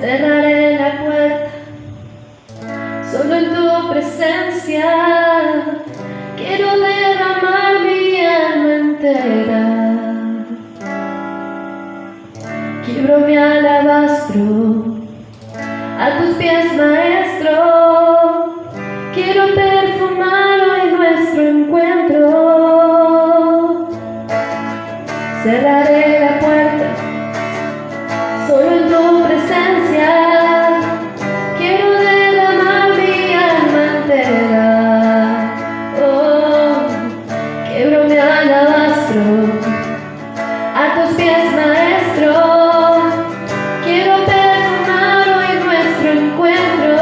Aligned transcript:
cerraré 0.00 0.78
la 0.78 1.04
puerta. 1.04 1.50
Solo 3.12 3.34
en 3.34 3.54
tu 3.54 3.90
presencia 3.92 4.88
quiero 6.36 6.68
derramar 6.80 7.80
mi 7.84 8.24
alma 8.24 8.74
entera. 8.74 9.64
Quiebro 12.84 13.20
mi 13.20 13.36
alabastro 13.36 15.00
a 15.98 16.18
tus 16.18 16.30
pies, 16.36 16.66
maestro. 16.76 17.54
Quiero 19.12 19.54
perfumar 19.54 20.60
hoy 20.60 20.92
nuestro 20.92 21.42
encuentro. 21.48 22.30
Cerraré 25.42 26.09
quiebro 37.80 38.04
mi 38.04 38.14
alabastro 38.18 39.22
a 40.76 40.84
tus 40.96 41.16
pies, 41.16 41.44
maestro. 41.56 42.32
Quiero 43.84 44.16
perfumar 44.26 45.24
hoy 45.38 45.52
nuestro 45.64 46.08
encuentro. 46.20 46.98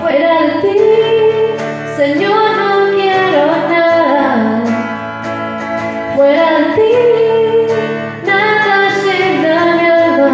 Fuera 0.00 0.32
de 0.40 0.48
ti, 0.62 0.78
Señor, 1.98 2.46
no 2.60 2.70
quiero 2.96 3.44
nada. 3.68 4.64
Fuera 6.16 6.48
de 6.58 6.64
ti, 6.76 6.94
nada 8.26 8.76
llena 9.04 9.54
mi 9.76 9.86
alma. 9.86 10.32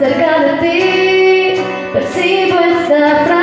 Cerca 0.00 0.30
de 0.40 0.50
ti, 0.62 0.80
percibo 1.92 2.58
esta 2.58 3.00
fragancia 3.24 3.35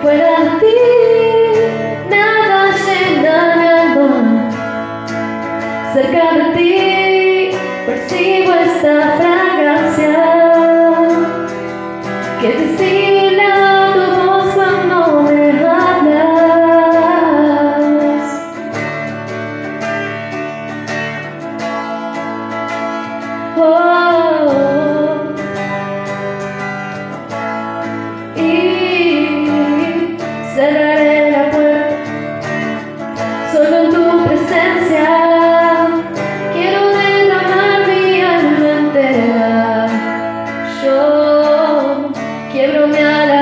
Fuera 0.00 0.58
ti, 0.60 0.74
nada 2.08 3.56
mi 3.56 3.66
alma. 3.66 4.10
Cerca 5.92 6.24
de 6.34 6.44
ti, 6.54 7.07
Quiero 36.54 36.88
derramar 36.96 37.86
mi 37.86 38.22
alma 38.22 38.68
entera. 38.78 39.86
Yo 40.82 42.12
quiebro 42.50 42.88
mi 42.88 42.96
alabastro 42.96 43.37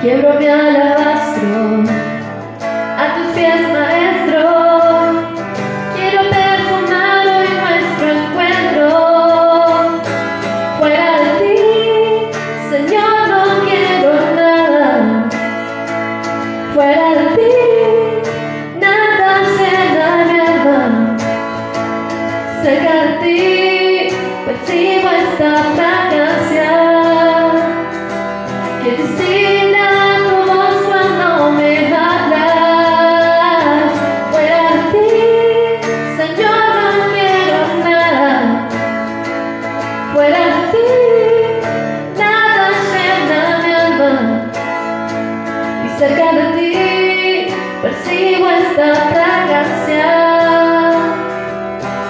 Quiebro 0.00 0.34
mi 0.38 0.46
alabastro 0.46 1.82
a 2.70 3.14
tus 3.16 3.26
pies, 3.34 3.62
maestro. 3.72 4.42
Quiero 5.96 6.20
perfumar 6.30 7.26
hoy 7.26 7.48
nuestro 7.58 8.06
encuentro. 8.18 8.86
Fuera 10.78 11.10
de 11.18 11.28
ti, 11.40 11.58
Señor, 12.70 13.18
no 13.28 13.42
quiero 13.66 14.10
nada. 14.36 15.28
Fuera 16.74 17.08
de 17.18 17.26
ti, 17.36 17.54
nada 18.78 19.30
llena 19.58 20.08
mi 20.28 20.36
alma. 20.38 20.82
Cerca 22.62 22.92
de 23.02 23.10
ti, 23.24 23.36
percibo 24.46 25.08
esta 25.10 25.50
fragancia 25.74 25.87
ti, 40.72 40.88
nada 42.16 42.66
llena 42.90 43.40
mi 43.62 43.70
alma. 43.72 44.12
Y 45.84 45.88
cerca 45.98 46.26
de 46.32 46.44
ti, 46.56 46.72
percibo 47.82 48.46
esta 48.48 48.88
fragancia 49.12 50.10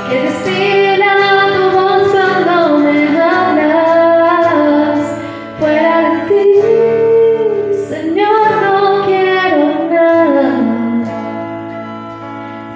que 0.08 0.16
destila 0.22 1.12
tu 1.54 1.64
voz 1.76 2.04
cuando 2.12 2.78
me 2.78 2.98
hablas. 3.20 4.98
Fuera 5.58 5.94
de 6.10 6.16
ti, 6.28 6.46
Señor, 7.88 8.46
no 8.62 8.76
quiero 9.06 9.62
nada. 9.90 10.46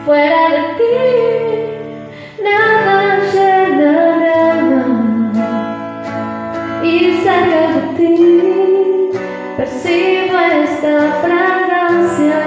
Fuera 0.05 0.43
de 0.51 0.63
ti, 0.79 0.95
nada 2.43 3.22
Y 6.93 7.23
cerca 7.23 7.61
de 7.73 7.81
ti, 7.97 8.13
percibo 9.57 10.37
esta 10.63 10.95
fragancia 11.23 12.41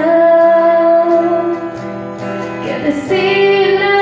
que 2.62 2.74
destila 2.84 3.96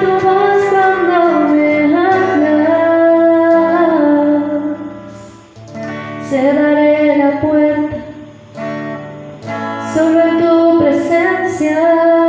tu 0.00 0.10
voz 0.24 0.60
cuando 0.70 1.18
me 1.52 1.68
hablas. 1.96 2.78
Cerraré 6.30 7.16
la 7.16 7.30
puerta 7.40 7.96
solo 9.94 10.18
en 10.28 10.34
tu 10.38 10.78
presencia. 10.78 12.27